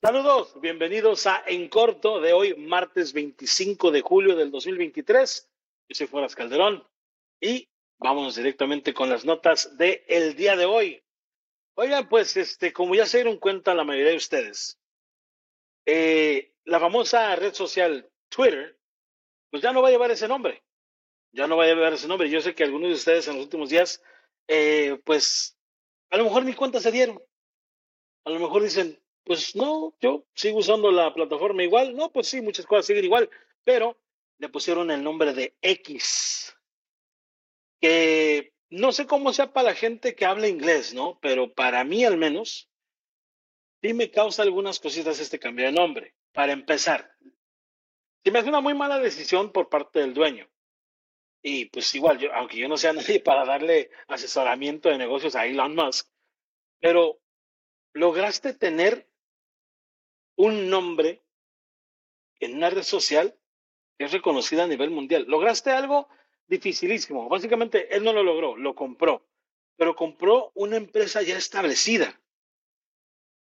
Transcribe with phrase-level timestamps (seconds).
[0.00, 5.50] Saludos, bienvenidos a En Corto de hoy, martes 25 de julio del 2023.
[5.88, 6.86] Yo soy Fueras Calderón
[7.40, 11.02] y vamos directamente con las notas del el día de hoy.
[11.74, 14.78] Oigan, pues, este, como ya se dieron cuenta la mayoría de ustedes,
[15.84, 18.78] eh, la famosa red social Twitter,
[19.50, 20.62] pues ya no va a llevar ese nombre.
[21.32, 22.30] Ya no va a llevar ese nombre.
[22.30, 24.00] Yo sé que algunos de ustedes en los últimos días,
[24.46, 25.58] eh, pues,
[26.10, 27.20] a lo mejor ni cuenta se dieron.
[28.24, 28.96] A lo mejor dicen,
[29.28, 31.94] pues no, yo sigo usando la plataforma igual.
[31.94, 33.30] No, pues sí, muchas cosas siguen igual,
[33.62, 34.00] pero
[34.38, 36.56] le pusieron el nombre de X,
[37.80, 41.18] que no sé cómo sea para la gente que habla inglés, ¿no?
[41.20, 42.70] Pero para mí al menos,
[43.82, 46.14] sí me causa algunas cositas este cambio de nombre.
[46.32, 47.14] Para empezar,
[48.24, 50.48] se me hace una muy mala decisión por parte del dueño.
[51.42, 55.44] Y pues igual, yo, aunque yo no sea nadie para darle asesoramiento de negocios a
[55.44, 56.08] Elon Musk,
[56.80, 57.20] pero
[57.92, 59.06] lograste tener
[60.38, 61.24] un nombre
[62.38, 63.36] en una red social
[63.98, 65.24] es reconocida a nivel mundial.
[65.26, 66.08] Lograste algo
[66.46, 67.28] dificilísimo.
[67.28, 69.26] Básicamente, él no lo logró, lo compró,
[69.76, 72.20] pero compró una empresa ya establecida,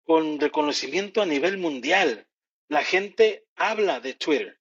[0.05, 2.27] con reconocimiento a nivel mundial.
[2.69, 4.61] La gente habla de Twitter.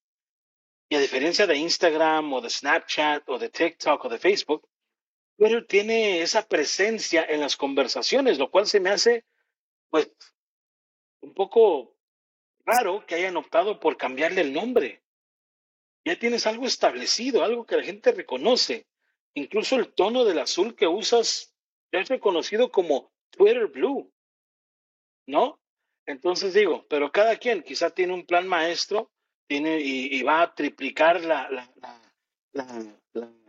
[0.88, 4.70] Y a diferencia de Instagram o de Snapchat o de TikTok o de Facebook,
[5.36, 9.26] Twitter tiene esa presencia en las conversaciones, lo cual se me hace,
[9.90, 10.12] pues,
[11.22, 11.99] un poco
[12.70, 15.02] raro que hayan optado por cambiarle el nombre.
[16.06, 18.88] Ya tienes algo establecido, algo que la gente reconoce.
[19.34, 21.54] Incluso el tono del azul que usas
[21.92, 24.12] ya es reconocido como Twitter Blue.
[25.28, 25.60] ¿No?
[26.06, 29.12] Entonces digo, pero cada quien quizá tiene un plan maestro
[29.48, 31.50] tiene, y, va a triplicar la,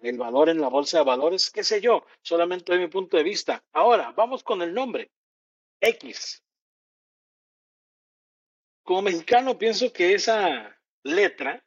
[0.03, 3.23] el valor en la bolsa de valores, qué sé yo, solamente de mi punto de
[3.23, 3.63] vista.
[3.73, 5.11] Ahora, vamos con el nombre.
[5.81, 6.43] X
[8.91, 11.65] como mexicano pienso que esa letra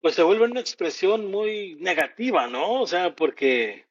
[0.00, 2.82] pues se vuelve una expresión muy negativa, ¿no?
[2.82, 3.88] O sea, porque,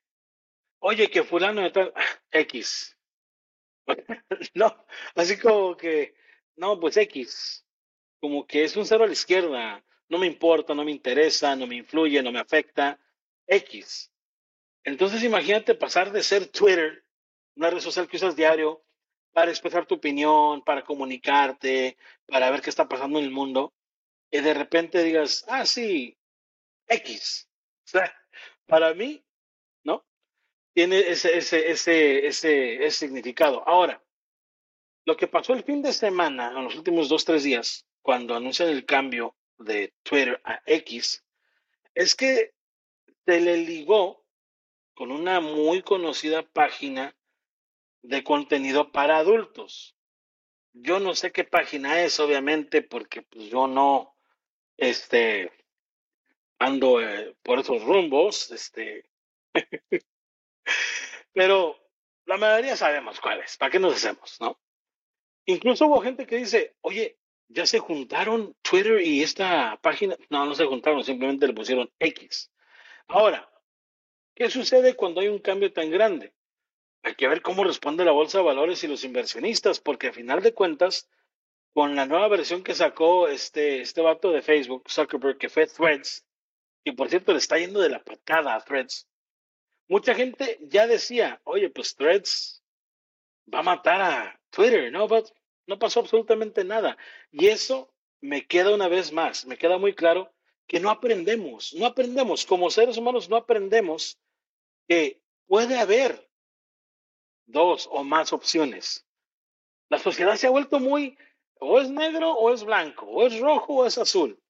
[0.80, 1.94] oye, que fulano de tal,
[2.32, 2.98] X.
[4.54, 6.16] no, así como que,
[6.56, 7.66] no, pues X.
[8.22, 9.84] Como que es un cero a la izquierda.
[10.08, 13.02] No me importa, no me interesa, no me influye, no me afecta.
[13.48, 14.14] X.
[14.86, 17.04] Entonces imagínate pasar de ser Twitter,
[17.58, 18.82] una red social que usas diario,
[19.34, 23.74] para expresar tu opinión, para comunicarte, para ver qué está pasando en el mundo,
[24.30, 26.18] y de repente digas, ah, sí,
[26.88, 27.50] X.
[28.66, 29.24] Para mí,
[29.84, 30.06] ¿no?
[30.74, 33.68] Tiene ese, ese, ese, ese, ese significado.
[33.68, 34.02] Ahora,
[35.06, 38.70] lo que pasó el fin de semana, en los últimos dos, tres días, cuando anuncian
[38.70, 41.25] el cambio de Twitter a X,
[41.94, 42.53] es que
[43.25, 44.25] se le ligó
[44.94, 47.16] con una muy conocida página
[48.02, 49.96] de contenido para adultos.
[50.74, 54.16] Yo no sé qué página es, obviamente, porque pues, yo no
[54.78, 55.52] este,
[56.60, 59.10] ando eh, por esos rumbos, este,
[61.34, 61.78] pero
[62.26, 64.60] la mayoría sabemos cuál es, ¿para qué nos hacemos, no?
[65.46, 67.18] Incluso hubo gente que dice, oye,
[67.54, 70.16] ya se juntaron Twitter y esta página.
[70.30, 72.52] No, no se juntaron, simplemente le pusieron X.
[73.08, 73.52] Ahora,
[74.36, 76.34] ¿qué sucede cuando hay un cambio tan grande?
[77.04, 80.42] Hay que ver cómo responde la bolsa de valores y los inversionistas, porque a final
[80.42, 81.10] de cuentas,
[81.74, 86.26] con la nueva versión que sacó este, este vato de Facebook, Zuckerberg, que fue Threads,
[86.84, 89.08] y por cierto le está yendo de la patada a Threads,
[89.88, 92.64] mucha gente ya decía, oye, pues Threads
[93.54, 95.08] va a matar a Twitter, no,
[95.68, 96.98] no pasó absolutamente nada.
[97.32, 100.32] Y eso me queda una vez más, me queda muy claro
[100.68, 104.18] que no aprendemos, no aprendemos, como seres humanos no aprendemos
[104.88, 106.31] que puede haber
[107.46, 109.06] dos o más opciones.
[109.90, 111.18] La sociedad se ha vuelto muy,
[111.59, 114.41] o es negro o es blanco, o es rojo o es azul.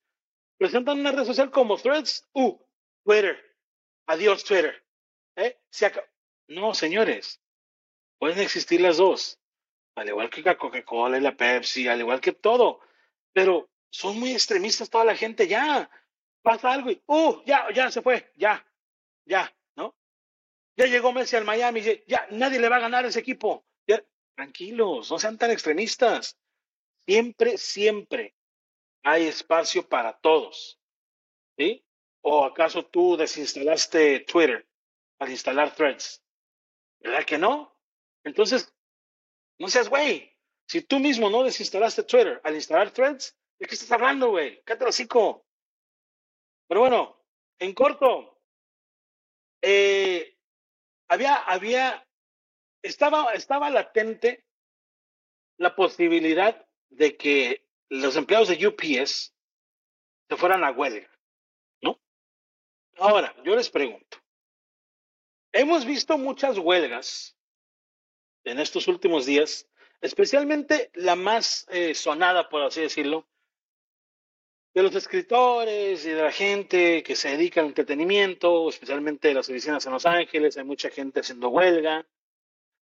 [0.57, 2.57] Presentan una red social como Threads, uh,
[3.03, 3.37] Twitter,
[4.05, 4.85] adiós Twitter.
[5.35, 5.57] ¿Eh?
[6.47, 7.41] no, señores,
[8.19, 9.39] pueden existir las dos,
[9.95, 12.81] al igual que la Coca-Cola y la Pepsi, al igual que todo,
[13.33, 15.89] pero son muy extremistas toda la gente, ya,
[16.41, 18.65] pasa algo y, uh, ya, ya se fue, ya,
[19.25, 19.51] ya,
[20.81, 23.65] ya llegó Messi al Miami, ya nadie le va a ganar ese equipo.
[24.35, 26.39] tranquilos, no sean tan extremistas.
[27.05, 28.35] Siempre, siempre
[29.03, 30.79] hay espacio para todos.
[31.55, 31.85] ¿Sí?
[32.21, 34.67] ¿O acaso tú desinstalaste Twitter
[35.19, 36.23] al instalar Threads?
[36.99, 37.77] ¿Verdad que no?
[38.23, 38.73] Entonces,
[39.59, 40.35] no seas güey.
[40.67, 44.63] Si tú mismo no desinstalaste Twitter al instalar Threads, ¿de qué estás hablando, güey?
[44.65, 45.07] El
[46.67, 47.23] Pero bueno,
[47.59, 48.41] en corto,
[49.61, 50.39] eh,
[51.11, 52.07] había, había,
[52.81, 54.45] estaba, estaba latente
[55.57, 59.35] la posibilidad de que los empleados de UPS
[60.29, 61.11] se fueran a huelga,
[61.81, 61.99] ¿no?
[62.97, 64.19] Ahora, yo les pregunto,
[65.51, 67.37] hemos visto muchas huelgas
[68.45, 69.69] en estos últimos días,
[69.99, 73.27] especialmente la más eh, sonada, por así decirlo,
[74.73, 79.85] de los escritores y de la gente que se dedica al entretenimiento, especialmente las oficinas
[79.85, 82.07] en Los Ángeles, hay mucha gente haciendo huelga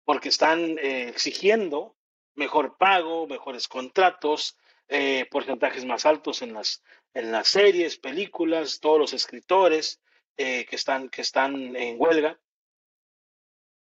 [0.03, 1.95] porque están eh, exigiendo
[2.35, 4.57] mejor pago, mejores contratos,
[4.89, 10.01] eh, porcentajes más altos en las, en las series, películas, todos los escritores
[10.37, 12.39] eh, que, están, que están en huelga.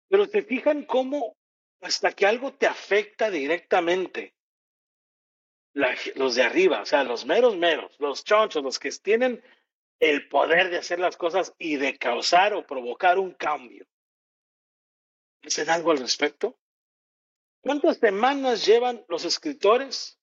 [0.10, 1.38] Pero se fijan cómo
[1.80, 4.36] hasta que algo te afecta directamente
[5.74, 9.42] los de arriba, o sea, los meros meros, los chonchos, los que tienen
[10.00, 13.86] el poder de hacer las cosas y de causar o provocar un cambio.
[15.44, 16.58] ¿Hacen algo al respecto?
[17.62, 20.20] ¿Cuántas semanas llevan los escritores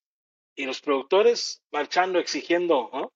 [0.56, 3.12] y los productores marchando exigiendo?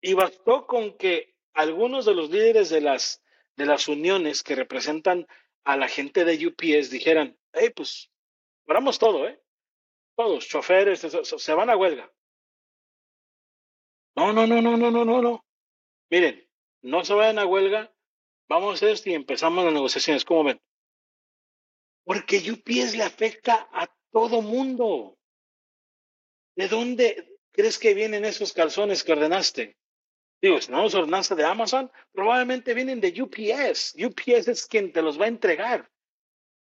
[0.00, 3.22] Y bastó con que algunos de los líderes de las,
[3.56, 5.26] de las uniones que representan
[5.64, 8.10] a la gente de UPS dijeran, hey, pues,
[8.64, 9.38] paramos todo, ¿eh?
[10.20, 12.12] Todos, choferes, se van a huelga.
[14.14, 15.46] No, no, no, no, no, no, no, no.
[16.10, 16.46] Miren,
[16.82, 17.90] no se vayan a huelga,
[18.46, 20.60] vamos a esto y empezamos las negociaciones, ¿cómo ven?
[22.04, 25.16] Porque UPS le afecta a todo mundo.
[26.54, 29.78] ¿De dónde crees que vienen esos calzones que ordenaste?
[30.42, 33.94] Digo, si no los ordenaste de Amazon, probablemente vienen de UPS.
[33.94, 35.90] UPS es quien te los va a entregar.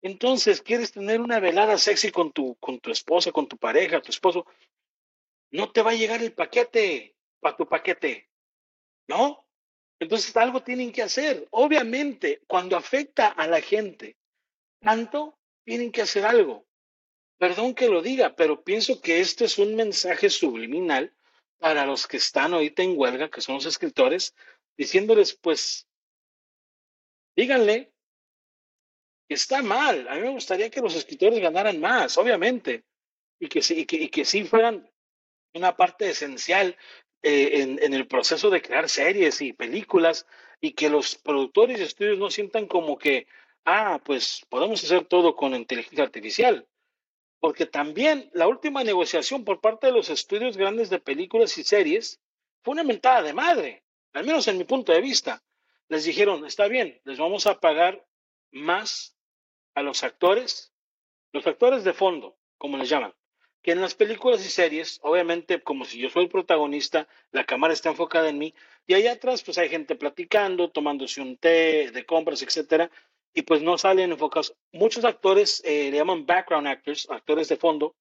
[0.05, 4.11] Entonces, ¿quieres tener una velada sexy con tu, con tu esposa, con tu pareja, tu
[4.11, 4.45] esposo?
[5.51, 8.29] No te va a llegar el paquete para tu paquete,
[9.09, 9.47] ¿no?
[9.99, 11.49] Entonces, algo tienen que hacer.
[11.53, 14.19] Obviamente, cuando afecta a la gente
[14.79, 16.67] tanto, tienen que hacer algo.
[17.39, 21.17] Perdón que lo diga, pero pienso que este es un mensaje subliminal
[21.57, 24.35] para los que están ahorita en huelga, que son los escritores,
[24.77, 25.89] diciéndoles, pues,
[27.35, 27.94] díganle
[29.29, 30.07] está mal.
[30.09, 32.85] A mí me gustaría que los escritores ganaran más, obviamente,
[33.39, 34.91] y que, sí, y que, sí fueran
[35.55, 36.77] una parte esencial
[37.23, 40.27] eh, en, en, el proceso de crear series y películas
[40.61, 43.27] y que los productores y estudios no sientan como que,
[43.65, 46.67] ah, pues podemos hacer todo con inteligencia artificial.
[47.41, 52.21] Porque también la última negociación por parte de los estudios grandes de películas y series
[52.63, 53.85] fue una mentada de madre,
[54.15, 55.43] al menos en mi punto de vista.
[55.89, 58.07] Les dijeron, está bien, les vamos a pagar
[58.51, 59.14] más
[59.75, 60.73] a los actores,
[61.33, 63.15] los actores de fondo, como les llaman,
[63.63, 67.73] que en las películas y series, obviamente, como si yo soy el protagonista, la cámara
[67.73, 68.55] está enfocada en mí,
[68.87, 72.91] y allá atrás, pues hay gente platicando, tomándose un té de compras, etcétera,
[73.33, 74.55] y pues no salen enfocados.
[74.73, 77.97] Muchos actores eh, le llaman background actors, actores de fondo,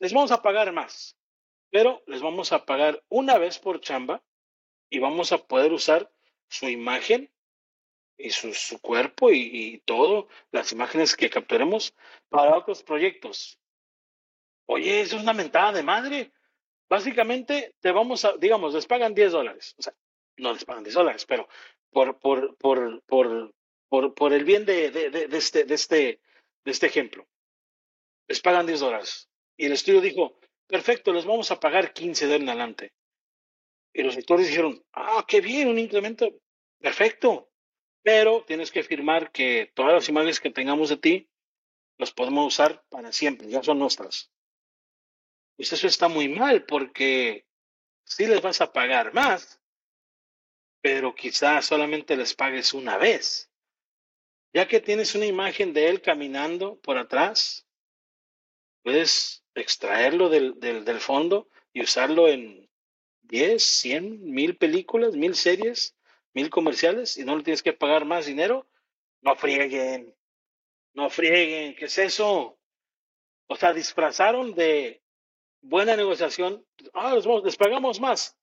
[0.00, 1.16] les vamos a pagar más,
[1.70, 4.22] pero les vamos a pagar una vez por chamba
[4.88, 6.10] y vamos a poder usar
[6.48, 7.30] su imagen
[8.16, 11.94] y su, cuerpo y, y, todo, las imágenes que capturemos
[12.28, 13.58] para otros proyectos.
[14.66, 16.32] Oye, eso es una mentada de madre.
[16.88, 19.74] Básicamente, te vamos a, digamos, les pagan 10 dólares.
[19.78, 19.94] O sea,
[20.36, 21.48] no les pagan 10 dólares, pero
[21.90, 23.54] por, por, por, por,
[23.88, 26.20] por, por el bien de, de, de, este, de, este,
[26.64, 27.26] de este ejemplo.
[28.28, 29.28] Les pagan 10 dólares.
[29.56, 32.92] Y el estudio dijo, perfecto, les vamos a pagar 15 de en adelante.
[33.92, 36.28] Y los lectores dijeron, ah, qué bien, un incremento.
[36.80, 37.50] Perfecto
[38.04, 41.30] pero tienes que firmar que todas las imágenes que tengamos de ti
[41.96, 44.30] las podemos usar para siempre, ya son nuestras.
[45.56, 47.46] Pues eso está muy mal porque
[48.04, 49.58] sí les vas a pagar más,
[50.82, 53.50] pero quizás solamente les pagues una vez.
[54.52, 57.66] Ya que tienes una imagen de él caminando por atrás,
[58.82, 62.68] puedes extraerlo del, del, del fondo y usarlo en
[63.22, 65.96] 10, 100, mil películas, mil series
[66.34, 68.66] mil comerciales y no le tienes que pagar más dinero,
[69.22, 70.14] no frieguen,
[70.92, 72.58] no frieguen, ¿qué es eso?
[73.46, 75.02] O sea, disfrazaron de
[75.62, 78.36] buena negociación, ah, les, les pagamos más,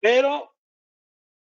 [0.00, 0.54] pero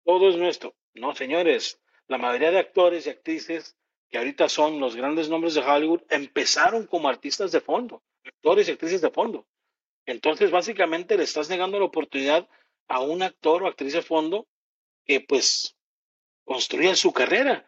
[0.03, 0.75] todo es nuestro.
[0.93, 3.77] No, señores, la mayoría de actores y actrices
[4.09, 8.71] que ahorita son los grandes nombres de Hollywood empezaron como artistas de fondo, actores y
[8.71, 9.47] actrices de fondo.
[10.05, 12.49] Entonces, básicamente le estás negando la oportunidad
[12.87, 14.47] a un actor o actriz de fondo
[15.05, 15.77] que pues
[16.45, 17.67] construir su carrera,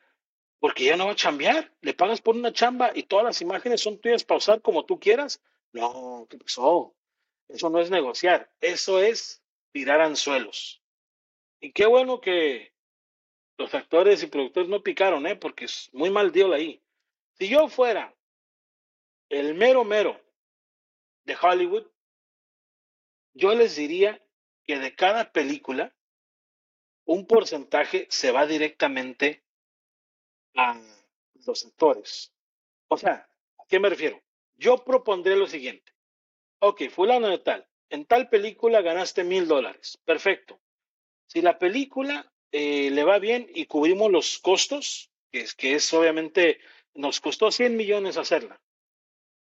[0.60, 1.74] porque ya no va a chambear.
[1.82, 5.00] Le pagas por una chamba y todas las imágenes son tuyas para usar como tú
[5.00, 5.42] quieras.
[5.72, 6.38] No, ¿qué?
[7.50, 10.82] Eso no es negociar, eso es tirar anzuelos.
[11.60, 12.74] Y qué bueno que
[13.58, 15.36] los actores y productores no picaron, ¿eh?
[15.36, 16.82] porque es muy mal deal ahí.
[17.38, 18.16] Si yo fuera
[19.30, 20.20] el mero mero
[21.26, 21.88] de Hollywood,
[23.34, 24.22] yo les diría
[24.66, 25.96] que de cada película,
[27.06, 29.44] un porcentaje se va directamente
[30.56, 30.80] a
[31.46, 32.32] los actores.
[32.88, 33.28] O sea,
[33.60, 34.22] ¿a qué me refiero?
[34.56, 35.92] Yo propondré lo siguiente.
[36.60, 40.00] Ok, fulano de tal, en tal película ganaste mil dólares.
[40.06, 40.62] Perfecto.
[41.28, 45.94] Si la película eh, le va bien y cubrimos los costos, que es, que es
[45.94, 46.60] obviamente,
[46.94, 48.62] nos costó 100 millones hacerla.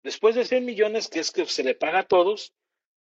[0.03, 2.55] Después de 100 millones, que es que se le paga a todos,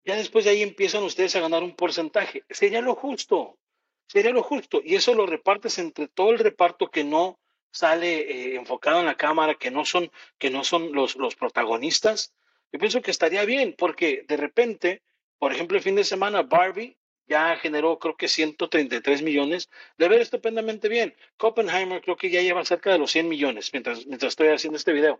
[0.04, 2.44] ya después de ahí empiezan ustedes a ganar un porcentaje.
[2.50, 3.60] Sería lo justo,
[4.08, 4.82] sería lo justo.
[4.84, 7.40] Y eso lo repartes entre todo el reparto que no
[7.72, 12.34] sale eh, enfocado en la cámara, que no son, que no son los, los protagonistas.
[12.72, 15.04] Yo pienso que estaría bien, porque de repente,
[15.38, 16.98] por ejemplo, el fin de semana, Barbie
[17.28, 21.16] ya generó creo que 133 millones, de ver estupendamente bien.
[21.40, 24.94] Oppenheimer creo que ya lleva cerca de los 100 millones mientras, mientras estoy haciendo este
[24.94, 25.20] video.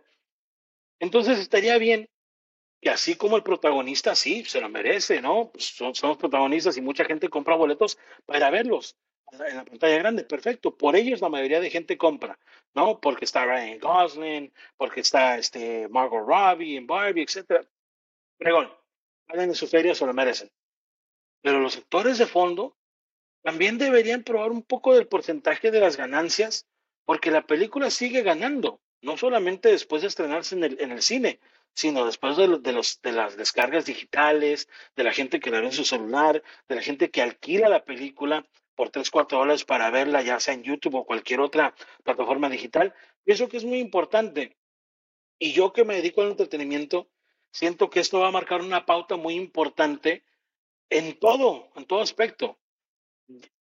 [0.98, 2.08] Entonces estaría bien
[2.80, 5.50] que así como el protagonista, sí, se lo merece, ¿no?
[5.50, 8.96] Pues son, los protagonistas y mucha gente compra boletos para verlos
[9.32, 10.76] en la pantalla grande, perfecto.
[10.76, 12.38] Por ellos la mayoría de gente compra,
[12.74, 13.00] ¿no?
[13.00, 17.66] Porque está Ryan Gosling, porque está este Margot Robbie en Barbie, etc.
[18.38, 18.72] Pregón,
[19.26, 20.50] hagan de su feria, se lo merecen.
[21.42, 22.76] Pero los sectores de fondo
[23.42, 26.66] también deberían probar un poco del porcentaje de las ganancias,
[27.04, 31.40] porque la película sigue ganando, no solamente después de estrenarse en el, en el cine,
[31.74, 35.66] sino después de, de, los, de las descargas digitales, de la gente que la ve
[35.66, 39.90] en su celular, de la gente que alquila la película por 3, 4 dólares para
[39.90, 42.94] verla, ya sea en YouTube o cualquier otra plataforma digital.
[43.24, 44.56] Pienso que es muy importante.
[45.38, 47.08] Y yo que me dedico al entretenimiento,
[47.50, 50.24] siento que esto va a marcar una pauta muy importante
[50.90, 52.58] en todo, en todo aspecto.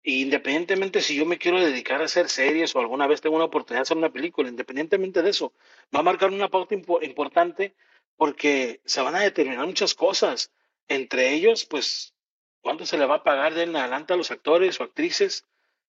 [0.03, 3.79] Independientemente si yo me quiero dedicar a hacer series o alguna vez tengo una oportunidad
[3.79, 5.53] de hacer una película, independientemente de eso,
[5.93, 7.75] va a marcar una pauta impo importante
[8.21, 10.51] porque se van a determinar muchas cosas.
[10.87, 12.13] Entre ellos, pues,
[12.61, 15.47] cuánto se le va a pagar de en adelante a los actores o actrices,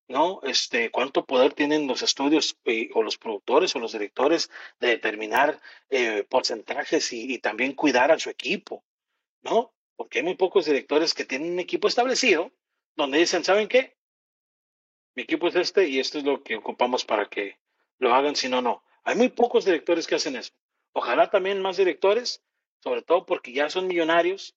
[0.09, 0.41] ¿no?
[0.43, 5.61] Este, cuánto poder tienen los estudios eh, o los productores o los directores de determinar
[5.91, 8.83] eh, porcentajes y, y, también cuidar a su equipo,
[9.43, 9.75] ¿no?
[9.95, 12.51] Porque hay muy pocos directores que tienen un equipo establecido
[12.97, 13.95] donde dicen, ¿saben qué?
[15.15, 17.59] Mi equipo es este y esto es lo que ocupamos para que
[17.99, 18.83] lo hagan, si no, no.
[19.05, 20.55] Hay muy pocos directores que hacen eso.
[20.93, 22.43] Ojalá también más directores,
[22.81, 24.55] sobre todo porque ya son millonarios,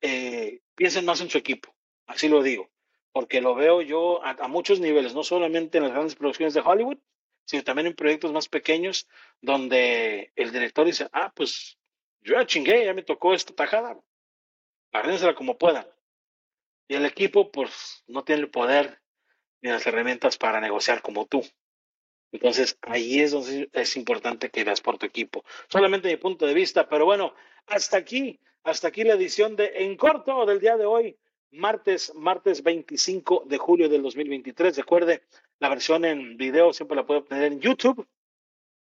[0.00, 1.74] eh, piensen más en su equipo,
[2.06, 2.70] así lo digo,
[3.12, 6.98] porque lo veo yo a, muchos niveles, no solamente en las grandes producciones de Hollywood,
[7.44, 9.08] sino también en proyectos más pequeños
[9.40, 11.78] donde el director dice, ah, pues
[12.20, 13.98] yo ya chingué, ya me tocó esta tajada,
[14.92, 15.86] agárrensela como puedan.
[16.88, 19.00] Y el equipo, pues, no tiene el poder
[19.60, 21.42] ni las herramientas para negociar como tú.
[22.32, 25.44] Entonces, ahí es donde es importante que veas por tu equipo.
[25.68, 27.34] Solamente mi punto de vista, pero bueno,
[27.66, 31.16] hasta aquí hasta aquí la edición de En Corto del día de hoy,
[31.52, 34.76] martes, martes 25 de julio del 2023.
[34.76, 35.22] Recuerde,
[35.58, 38.06] la versión en video siempre la puede obtener en YouTube,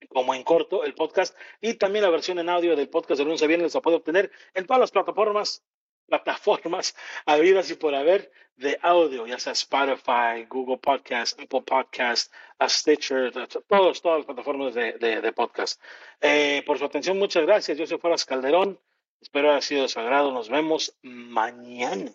[0.10, 3.42] como en corto, el podcast, y también la versión en audio del podcast de lunes
[3.42, 5.64] a viernes la puede obtener en todas las plataformas,
[6.12, 13.32] plataformas habidas y por haber de audio, ya sea Spotify, Google Podcast, Apple Podcast, Stitcher,
[13.68, 15.82] todos, todas las plataformas de, de, de podcast.
[16.20, 17.78] Eh, por su atención, muchas gracias.
[17.78, 18.80] Yo soy Fueras Calderón.
[19.22, 20.32] Espero haya sido de su agrado.
[20.32, 22.12] Nos vemos mañana.